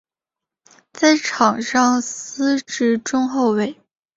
[0.91, 3.79] 在场上司职中后卫。